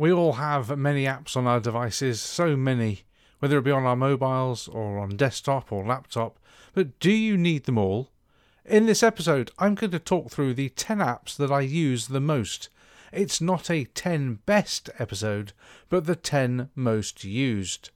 [0.00, 3.02] We all have many apps on our devices, so many,
[3.38, 6.38] whether it be on our mobiles or on desktop or laptop.
[6.72, 8.08] But do you need them all?
[8.64, 12.18] In this episode, I'm going to talk through the 10 apps that I use the
[12.18, 12.70] most.
[13.12, 15.52] It's not a 10 best episode,
[15.90, 17.90] but the 10 most used.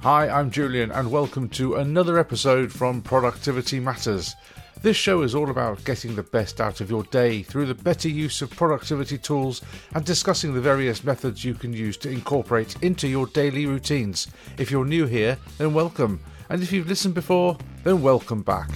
[0.00, 4.34] Hi, I'm Julian, and welcome to another episode from Productivity Matters.
[4.82, 8.08] This show is all about getting the best out of your day through the better
[8.08, 9.62] use of productivity tools
[9.94, 14.26] and discussing the various methods you can use to incorporate into your daily routines.
[14.58, 16.18] If you're new here, then welcome,
[16.48, 18.70] and if you've listened before, then welcome back.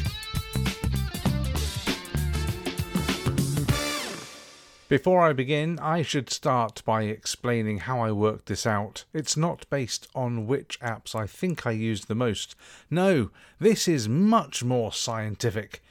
[4.89, 9.05] Before I begin, I should start by explaining how I worked this out.
[9.13, 12.55] It's not based on which apps I think I use the most.
[12.89, 15.83] No, this is much more scientific.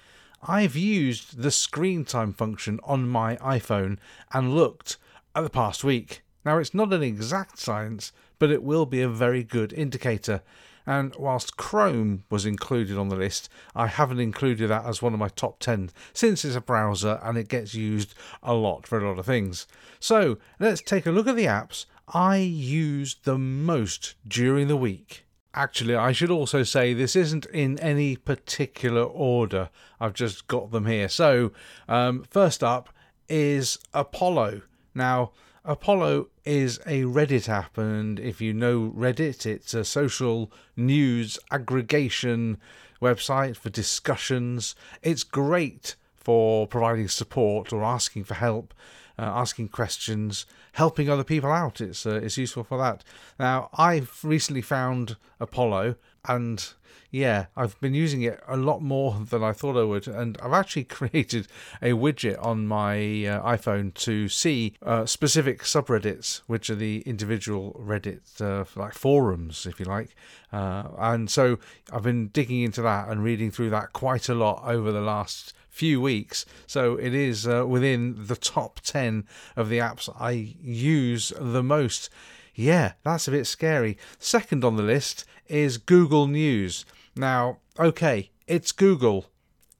[0.47, 3.97] I've used the screen time function on my iPhone
[4.31, 4.97] and looked
[5.33, 6.21] at the past week.
[6.45, 10.43] Now, it's not an exact science, but it will be a very good indicator.
[10.85, 15.19] And whilst Chrome was included on the list, I haven't included that as one of
[15.19, 19.09] my top 10 since it's a browser and it gets used a lot for a
[19.09, 19.65] lot of things.
[19.99, 25.25] So let's take a look at the apps I use the most during the week.
[25.57, 29.69] Actually, I should also say this isn't in any particular order.
[30.01, 31.07] I've just got them here.
[31.07, 31.53] So,
[31.87, 32.89] um, first up
[33.29, 34.63] is Apollo.
[34.93, 35.31] Now,
[35.63, 42.57] Apollo is a Reddit app, and if you know Reddit, it's a social news aggregation
[43.01, 44.75] website for discussions.
[45.01, 48.73] It's great for providing support or asking for help
[49.17, 51.81] uh, asking questions, helping other people out.
[51.81, 53.03] It's uh, it's useful for that.
[53.39, 55.95] Now I've recently found Apollo,
[56.27, 56.73] and
[57.15, 60.51] yeah, I've been using it a lot more than I thought I would, and I've
[60.51, 61.47] actually created
[61.81, 67.79] a widget on my uh, iPhone to see uh, specific subreddits, which are the individual
[67.81, 70.13] Reddit uh, like forums, if you like.
[70.51, 71.57] Uh, and so
[71.91, 75.53] I've been digging into that and reading through that quite a lot over the last
[75.75, 76.45] few weeks.
[76.67, 79.27] So it is uh, within the top 10
[79.57, 82.09] of the apps I use the most.
[82.55, 83.97] Yeah, that's a bit scary.
[84.17, 86.85] Second on the list is Google News.
[87.13, 89.25] Now, okay, it's Google,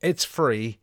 [0.01, 0.79] it's free,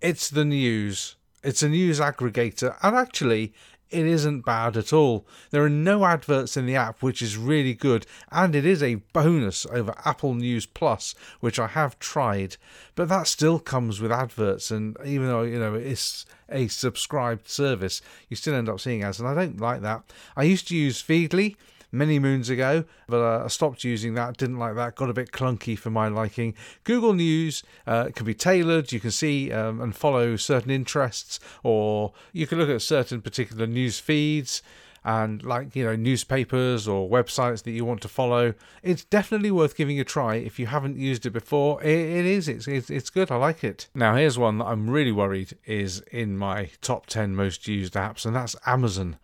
[0.00, 3.52] it's the news, it's a news aggregator, and actually,
[3.90, 5.26] it isn't bad at all.
[5.50, 8.96] There are no adverts in the app, which is really good, and it is a
[9.12, 12.56] bonus over Apple News Plus, which I have tried,
[12.94, 18.02] but that still comes with adverts, and even though you know it's a subscribed service,
[18.28, 20.02] you still end up seeing ads, and I don't like that.
[20.36, 21.56] I used to use Feedly
[21.96, 24.36] many moons ago, but uh, I stopped using that.
[24.36, 24.96] Didn't like that.
[24.96, 26.54] Got a bit clunky for my liking.
[26.84, 28.92] Google News uh, can be tailored.
[28.92, 33.66] You can see um, and follow certain interests, or you can look at certain particular
[33.66, 34.62] news feeds
[35.06, 38.52] and like you know newspapers or websites that you want to follow
[38.82, 42.48] it's definitely worth giving a try if you haven't used it before it, it is
[42.48, 46.00] it's, it's it's good i like it now here's one that i'm really worried is
[46.10, 49.16] in my top 10 most used apps and that's amazon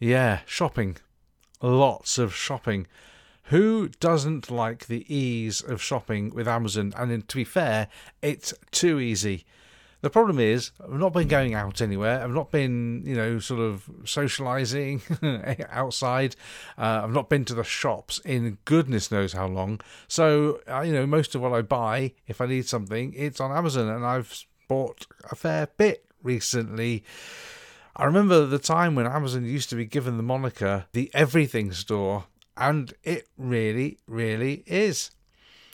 [0.00, 0.96] yeah shopping
[1.62, 2.86] lots of shopping.
[3.44, 6.92] Who doesn't like the ease of shopping with Amazon?
[6.96, 7.88] And to be fair,
[8.22, 9.44] it's too easy.
[10.02, 12.22] The problem is, I've not been going out anywhere.
[12.22, 15.02] I've not been, you know, sort of socializing
[15.68, 16.36] outside.
[16.78, 19.80] Uh, I've not been to the shops in goodness knows how long.
[20.08, 23.52] So, uh, you know, most of what I buy, if I need something, it's on
[23.52, 23.88] Amazon.
[23.88, 27.04] And I've bought a fair bit recently.
[27.96, 32.26] I remember the time when Amazon used to be given the moniker the everything store,
[32.56, 35.10] and it really, really is.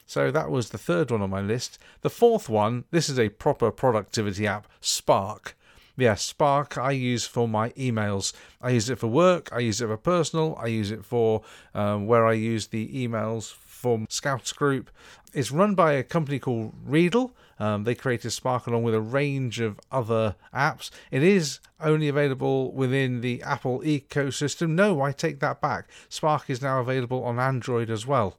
[0.07, 1.79] So that was the third one on my list.
[2.03, 5.57] The fourth one, this is a proper productivity app, Spark.
[5.99, 8.33] Yeah, Spark I use for my emails.
[8.61, 11.43] I use it for work, I use it for personal, I use it for
[11.75, 14.91] um, where I use the emails for Scouts Group.
[15.33, 17.33] It's run by a company called Readdle.
[17.59, 20.91] Um, they created Spark along with a range of other apps.
[21.11, 24.71] It is only available within the Apple ecosystem.
[24.71, 25.89] No, I take that back.
[26.09, 28.39] Spark is now available on Android as well.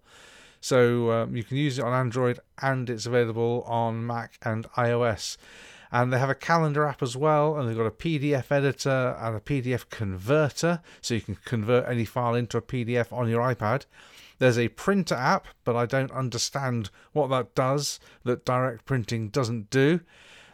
[0.60, 5.38] So um, you can use it on Android and it's available on Mac and iOS.
[5.92, 9.38] And they have a calendar app as well, and they've got a PDF editor and
[9.38, 13.86] a PDF converter, so you can convert any file into a PDF on your iPad.
[14.40, 19.70] There's a printer app, but I don't understand what that does that direct printing doesn't
[19.70, 20.02] do.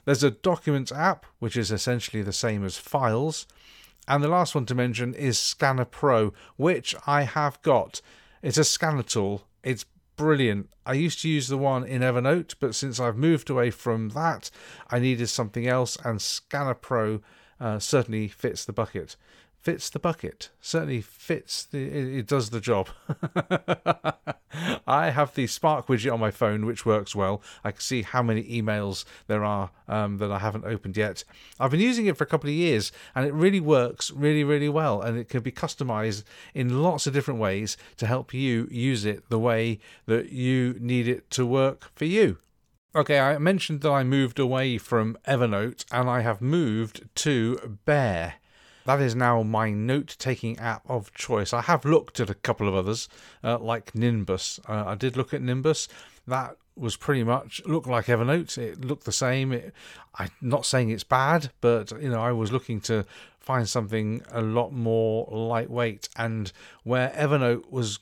[0.05, 3.45] There's a documents app, which is essentially the same as files.
[4.07, 8.01] And the last one to mention is Scanner Pro, which I have got.
[8.41, 9.47] It's a scanner tool.
[9.63, 9.85] It's
[10.17, 10.69] brilliant.
[10.85, 14.51] I used to use the one in Evernote, but since I've moved away from that,
[14.89, 17.21] I needed something else, and Scanner Pro
[17.59, 19.15] uh, certainly fits the bucket
[19.63, 20.49] fits the bucket.
[20.59, 21.83] Certainly fits the.
[21.83, 22.89] It, it does the job.
[24.85, 27.41] I have the Spark widget on my phone, which works well.
[27.63, 31.23] I can see how many emails there are um, that I haven't opened yet.
[31.59, 34.69] I've been using it for a couple of years, and it really works really, really
[34.69, 35.01] well.
[35.01, 36.23] And it can be customized
[36.53, 41.07] in lots of different ways to help you use it the way that you need
[41.07, 42.37] it to work for you.
[42.95, 48.35] Okay, I mentioned that I moved away from Evernote and I have moved to Bear.
[48.85, 51.53] That is now my note taking app of choice.
[51.53, 53.07] I have looked at a couple of others,
[53.43, 54.59] uh, like Nimbus.
[54.67, 55.87] Uh, I did look at Nimbus.
[56.27, 58.57] That was pretty much looked like Evernote.
[58.57, 59.53] It looked the same.
[59.53, 59.73] It,
[60.15, 63.05] I'm not saying it's bad, but you know, I was looking to
[63.39, 66.09] find something a lot more lightweight.
[66.15, 66.51] And
[66.83, 67.99] where Evernote was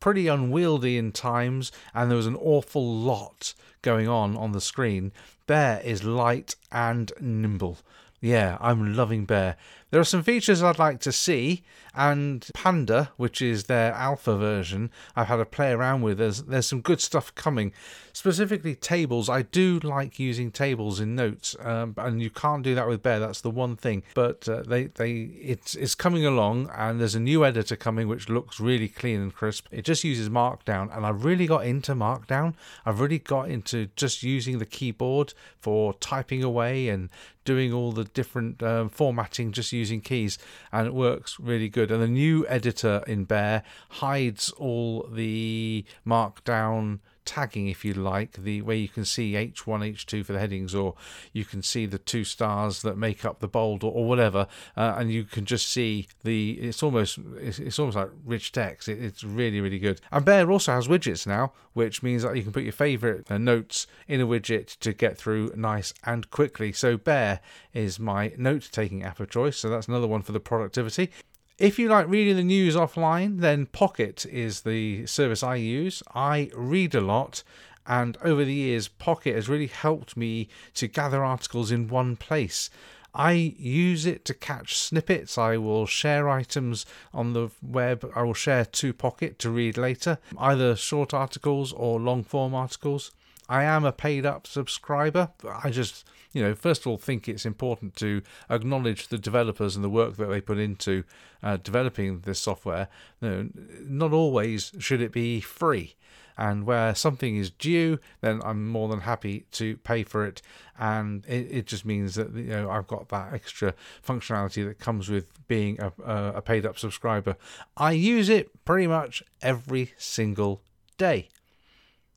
[0.00, 5.12] pretty unwieldy in times, and there was an awful lot going on on the screen,
[5.46, 7.78] Bear is light and nimble.
[8.20, 9.56] Yeah, I'm loving Bear.
[9.90, 11.62] There are some features I'd like to see,
[11.94, 16.18] and Panda, which is their alpha version, I've had a play around with.
[16.18, 17.72] There's there's some good stuff coming.
[18.12, 19.28] Specifically, tables.
[19.28, 23.20] I do like using tables in Notes, um, and you can't do that with Bear.
[23.20, 24.02] That's the one thing.
[24.14, 28.30] But uh, they they it's it's coming along, and there's a new editor coming which
[28.30, 29.66] looks really clean and crisp.
[29.70, 32.54] It just uses Markdown, and I've really got into Markdown.
[32.86, 37.08] I've really got into just using the keyboard for typing away and
[37.44, 40.38] doing all the different um, formatting just using keys
[40.72, 41.90] and it works really good.
[41.90, 48.62] And the new editor in bear hides all the markdown tagging, if you like, the
[48.62, 50.94] where you can see H1, H2 for the headings, or
[51.32, 54.94] you can see the two stars that make up the bold, or, or whatever, uh,
[54.96, 56.52] and you can just see the.
[56.52, 58.88] It's almost it's, it's almost like rich text.
[58.88, 60.00] It, it's really really good.
[60.10, 63.38] And Bear also has widgets now, which means that you can put your favourite uh,
[63.38, 66.72] notes in a widget to get through nice and quickly.
[66.72, 67.40] So Bear
[67.72, 69.58] is my note taking app of choice.
[69.58, 71.10] So that's another one for the productivity.
[71.58, 76.02] If you like reading the news offline, then Pocket is the service I use.
[76.12, 77.44] I read a lot,
[77.86, 82.70] and over the years, Pocket has really helped me to gather articles in one place.
[83.14, 85.38] I use it to catch snippets.
[85.38, 88.10] I will share items on the web.
[88.16, 93.12] I will share to Pocket to read later, either short articles or long form articles.
[93.48, 95.30] I am a paid up subscriber.
[95.62, 98.20] I just you know, first of all, think it's important to
[98.50, 101.04] acknowledge the developers and the work that they put into
[101.42, 102.88] uh, developing this software.
[103.20, 103.48] You know,
[103.86, 105.94] not always should it be free.
[106.36, 110.42] And where something is due, then I'm more than happy to pay for it.
[110.76, 113.72] And it, it just means that you know I've got that extra
[114.04, 117.36] functionality that comes with being a, a paid up subscriber.
[117.76, 120.60] I use it pretty much every single
[120.98, 121.28] day.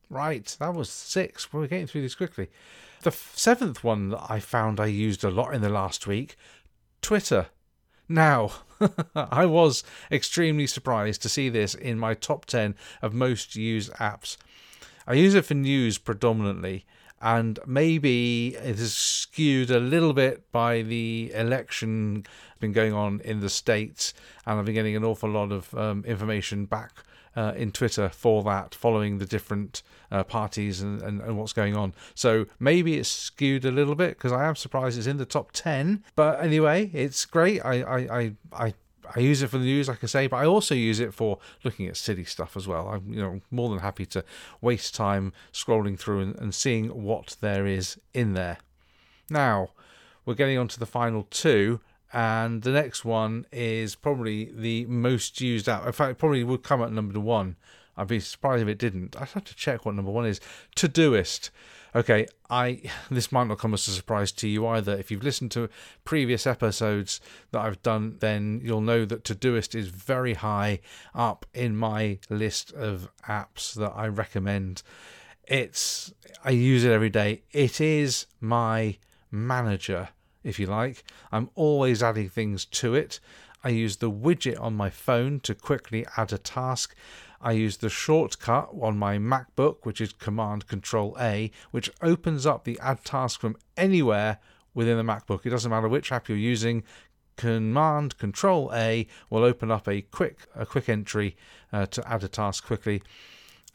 [0.09, 1.53] Right, that was six.
[1.53, 2.49] We're getting through this quickly.
[3.01, 6.35] The seventh one that I found I used a lot in the last week
[7.01, 7.47] Twitter.
[8.09, 8.51] Now,
[9.15, 14.37] I was extremely surprised to see this in my top 10 of most used apps.
[15.05, 16.85] I use it for news predominantly,
[17.21, 22.25] and maybe it is skewed a little bit by the election
[22.59, 24.13] been going on in the states,
[24.45, 27.03] and I've been getting an awful lot of um, information back
[27.37, 31.75] uh, in Twitter for that, following the different uh, parties and, and, and, what's going
[31.75, 31.93] on.
[32.15, 35.51] So maybe it's skewed a little bit because I am surprised it's in the top
[35.51, 36.03] 10.
[36.15, 37.63] But anyway, it's great.
[37.63, 38.73] I, I, I, I
[39.15, 41.39] I use it for the news, like I say, but I also use it for
[41.63, 42.89] looking at city stuff as well.
[42.89, 44.25] I'm you know more than happy to
[44.59, 48.57] waste time scrolling through and, and seeing what there is in there.
[49.29, 49.69] Now
[50.25, 51.79] we're getting on to the final two,
[52.13, 55.85] and the next one is probably the most used app.
[55.85, 57.57] In fact, probably would come at number one.
[57.97, 59.19] I'd be surprised if it didn't.
[59.19, 60.39] I'd have to check what number one is.
[60.75, 61.49] Todoist.
[61.95, 64.95] Okay, I this might not come as a surprise to you either.
[64.95, 65.69] If you've listened to
[66.05, 67.19] previous episodes
[67.51, 70.79] that I've done, then you'll know that Todoist is very high
[71.15, 74.83] up in my list of apps that I recommend.
[75.45, 76.13] It's
[76.45, 77.43] I use it every day.
[77.51, 78.97] It is my
[79.31, 80.09] manager
[80.47, 81.03] if you like.
[81.31, 83.19] I'm always adding things to it.
[83.63, 86.95] I use the widget on my phone to quickly add a task.
[87.41, 92.63] I use the shortcut on my MacBook, which is Command Control A, which opens up
[92.63, 94.39] the add task from anywhere
[94.73, 95.45] within the MacBook.
[95.45, 96.83] It doesn't matter which app you're using.
[97.35, 101.35] Command Control A will open up a quick a quick entry
[101.71, 103.03] uh, to add a task quickly,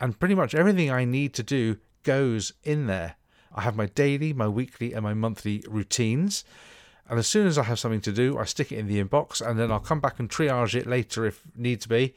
[0.00, 3.17] and pretty much everything I need to do goes in there.
[3.54, 6.44] I have my daily, my weekly, and my monthly routines.
[7.09, 9.47] And as soon as I have something to do, I stick it in the inbox
[9.47, 12.14] and then I'll come back and triage it later if needs be.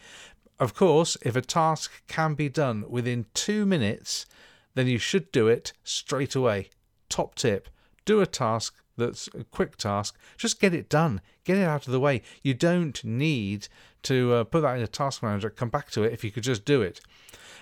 [0.60, 4.26] Of course, if a task can be done within two minutes,
[4.74, 6.70] then you should do it straight away.
[7.10, 7.70] Top tip
[8.06, 11.22] do a task that's a quick task, just get it done.
[11.44, 12.22] Get it out of the way.
[12.42, 13.68] You don't need
[14.04, 16.44] to uh, put that in a task manager, come back to it if you could
[16.44, 17.02] just do it.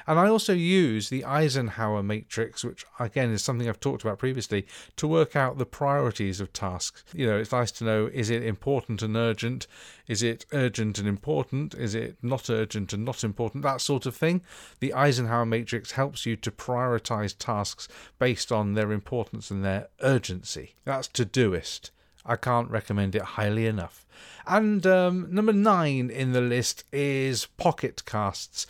[0.05, 4.65] And I also use the Eisenhower matrix, which again is something I've talked about previously,
[4.97, 7.03] to work out the priorities of tasks.
[7.13, 9.67] You know, it's nice to know is it important and urgent?
[10.07, 11.73] Is it urgent and important?
[11.73, 13.63] Is it not urgent and not important?
[13.63, 14.41] That sort of thing.
[14.81, 17.87] The Eisenhower matrix helps you to prioritize tasks
[18.19, 20.75] based on their importance and their urgency.
[20.83, 21.91] That's Todoist.
[22.25, 24.05] I can't recommend it highly enough.
[24.45, 28.67] And um, number nine in the list is Pocket Casts.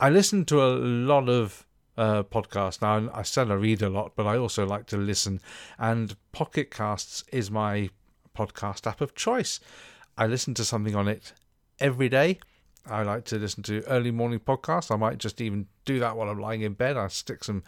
[0.00, 1.64] I listen to a lot of
[1.96, 3.10] uh, podcasts now.
[3.14, 5.40] I said I read a lot, but I also like to listen.
[5.78, 7.90] And Pocket Casts is my
[8.36, 9.60] podcast app of choice.
[10.16, 11.32] I listen to something on it
[11.78, 12.40] every day.
[12.86, 14.90] I like to listen to early morning podcasts.
[14.90, 16.98] I might just even do that while I'm lying in bed.
[16.98, 17.62] I stick some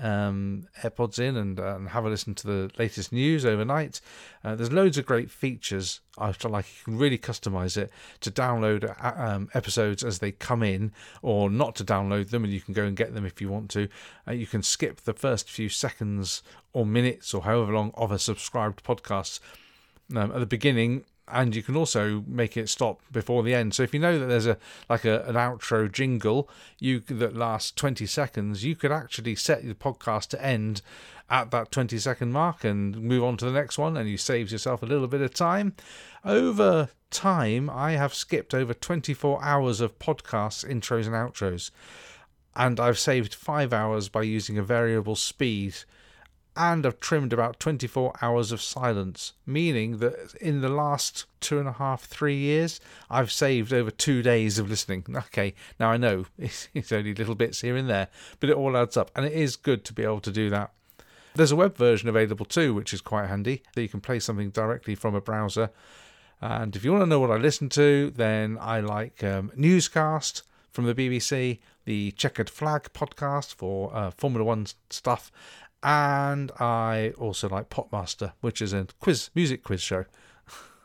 [0.00, 4.00] um, AirPods in and, uh, and, have a listen to the latest news overnight.
[4.42, 6.00] Uh, there's loads of great features.
[6.16, 10.32] I feel like you can really customize it to download uh, um, episodes as they
[10.32, 13.42] come in, or not to download them, and you can go and get them if
[13.42, 13.88] you want to.
[14.26, 18.18] Uh, you can skip the first few seconds or minutes or however long of a
[18.18, 19.38] subscribed podcast.
[20.14, 23.74] Um, at the beginning, and you can also make it stop before the end.
[23.74, 26.48] So if you know that there's a like a, an outro jingle
[26.78, 30.82] you that lasts 20 seconds, you could actually set the podcast to end
[31.30, 34.52] at that 20 second mark and move on to the next one and you saves
[34.52, 35.74] yourself a little bit of time.
[36.24, 41.70] Over time, I have skipped over 24 hours of podcasts intros and outros
[42.54, 45.76] and I've saved 5 hours by using a variable speed
[46.56, 51.66] and I've trimmed about 24 hours of silence, meaning that in the last two and
[51.66, 52.78] a half, three years,
[53.10, 55.04] I've saved over two days of listening.
[55.32, 58.76] Okay, now I know it's, it's only little bits here and there, but it all
[58.76, 60.72] adds up, and it is good to be able to do that.
[61.34, 64.50] There's a web version available too, which is quite handy, so you can play something
[64.50, 65.70] directly from a browser.
[66.42, 70.42] And if you want to know what I listen to, then I like um, Newscast
[70.72, 75.30] from the BBC, the Checkered Flag podcast for uh, Formula One stuff,
[75.82, 80.04] and I also like Popmaster, which is a quiz music quiz show.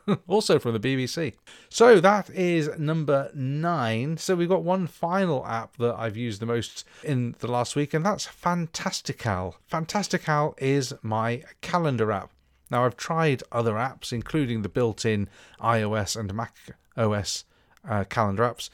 [0.26, 1.34] also from the BBC.
[1.68, 4.16] So that is number nine.
[4.16, 7.94] So we've got one final app that I've used the most in the last week,
[7.94, 9.56] and that's Fantastical.
[9.66, 12.30] Fantastical is my calendar app.
[12.70, 15.28] Now I've tried other apps, including the built-in
[15.60, 16.54] iOS and Mac
[16.96, 17.44] OS
[17.88, 18.70] uh, calendar apps.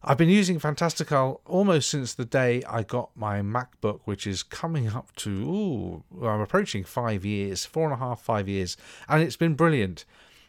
[0.00, 4.86] I've been using Fantastical almost since the day I got my MacBook, which is coming
[4.88, 8.76] up to, ooh, I'm approaching five years, four and a half, five years,
[9.08, 10.04] and it's been brilliant.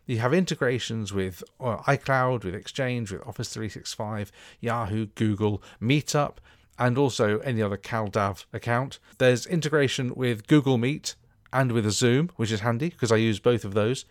[0.05, 6.35] You have integrations with uh, iCloud, with Exchange, with Office 365, Yahoo, Google, Meetup,
[6.77, 8.99] and also any other CalDAV account.
[9.17, 11.15] There's integration with Google Meet
[11.51, 14.05] and with a Zoom, which is handy because I use both of those.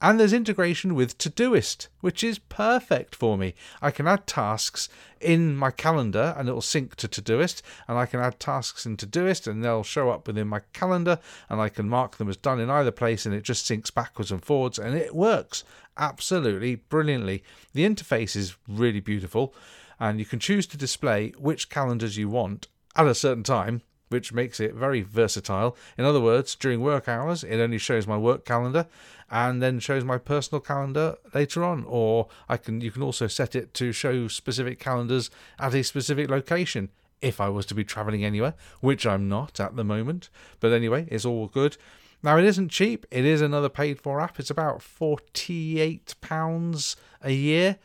[0.00, 3.54] And there's integration with Todoist, which is perfect for me.
[3.82, 4.88] I can add tasks
[5.20, 9.48] in my calendar and it'll sync to Todoist, and I can add tasks in Todoist
[9.48, 12.70] and they'll show up within my calendar, and I can mark them as done in
[12.70, 15.64] either place, and it just syncs backwards and forwards, and it works
[15.96, 17.42] absolutely brilliantly.
[17.72, 19.52] The interface is really beautiful,
[19.98, 24.32] and you can choose to display which calendars you want at a certain time which
[24.32, 25.76] makes it very versatile.
[25.96, 28.86] In other words, during work hours, it only shows my work calendar
[29.30, 31.84] and then shows my personal calendar later on.
[31.86, 36.30] Or I can you can also set it to show specific calendars at a specific
[36.30, 36.88] location
[37.20, 40.30] if I was to be traveling anywhere, which I'm not at the moment.
[40.60, 41.76] But anyway, it's all good.
[42.22, 43.06] Now it isn't cheap.
[43.10, 44.40] It is another paid for app.
[44.40, 47.76] It's about forty-eight pounds a year,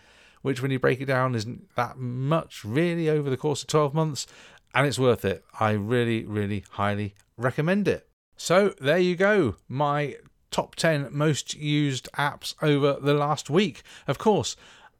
[0.42, 3.94] which when you break it down isn't that much really over the course of twelve
[3.94, 4.25] months
[4.74, 5.44] and it's worth it.
[5.60, 8.08] I really, really highly recommend it.
[8.36, 10.18] So there you go, my
[10.51, 13.84] top 10 most used apps over the last week.
[14.08, 14.56] Of course,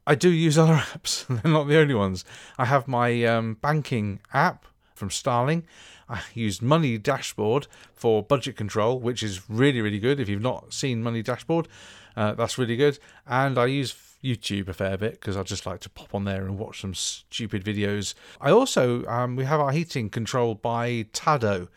[0.06, 2.26] I do use other apps, they're not the only ones.
[2.58, 4.66] I have my um, banking app
[4.96, 5.66] from Starling.
[6.10, 10.20] I used Money Dashboard for budget control, which is really, really good.
[10.20, 11.68] If you've not seen Money Dashboard,
[12.16, 13.00] uh, that's really good.
[13.26, 13.92] And I use
[14.24, 16.94] YouTube a fair bit because I just like to pop on there and watch some
[16.94, 18.14] stupid videos.
[18.40, 21.68] I also um, we have our heating controlled by Tado.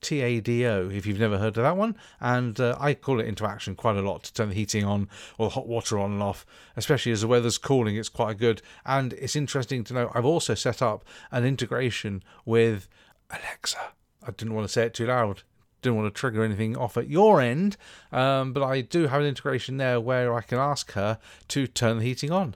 [0.00, 1.96] TADO, if you've never heard of that one.
[2.20, 5.08] And uh, I call it into action quite a lot to turn the heating on
[5.38, 6.44] or hot water on and off,
[6.76, 7.94] especially as the weather's cooling.
[7.94, 8.62] It's quite good.
[8.84, 12.88] And it's interesting to know I've also set up an integration with
[13.30, 13.78] Alexa.
[14.24, 15.44] I didn't want to say it too loud
[15.82, 17.76] didn't want to trigger anything off at your end,
[18.12, 21.98] um, but I do have an integration there where I can ask her to turn
[21.98, 22.54] the heating on,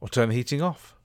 [0.00, 0.96] or turn the heating off,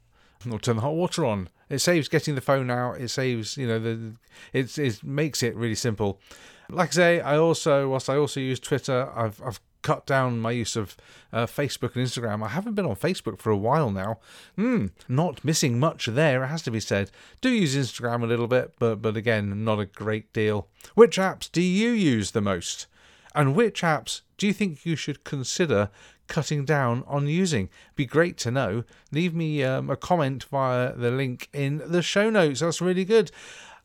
[0.49, 1.49] or turn the hot water on.
[1.69, 3.01] It saves getting the phone out.
[3.01, 4.13] It saves, you know, the
[4.53, 6.21] it, it makes it really simple.
[6.69, 10.51] Like I say, I also, whilst I also use Twitter, I've, I've cut down my
[10.51, 10.97] use of
[11.31, 12.43] uh, Facebook and Instagram.
[12.43, 14.19] I haven't been on Facebook for a while now.
[14.55, 17.11] Hmm, not missing much there, it has to be said.
[17.41, 20.67] Do use Instagram a little bit, but but again, not a great deal.
[20.95, 22.87] Which apps do you use the most?
[23.35, 25.89] And which apps do you think you should consider
[26.27, 27.69] cutting down on using?
[27.95, 28.83] Be great to know.
[29.11, 32.61] Leave me um, a comment via the link in the show notes.
[32.61, 33.31] That's really good.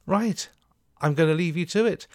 [0.07, 0.49] Right,
[1.01, 2.07] I'm going to leave you to it.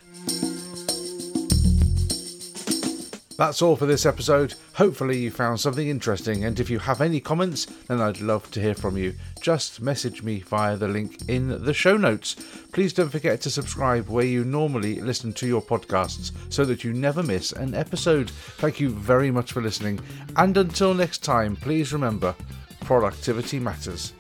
[3.38, 4.56] That's all for this episode.
[4.74, 8.60] Hopefully, you found something interesting, and if you have any comments, then I'd love to
[8.60, 9.14] hear from you.
[9.40, 12.36] Just message me via the link in the show notes.
[12.74, 16.94] Please don't forget to subscribe where you normally listen to your podcasts so that you
[16.94, 18.32] never miss an episode.
[18.32, 20.00] Thank you very much for listening,
[20.36, 22.36] and until next time, please remember
[22.82, 24.14] productivity matters.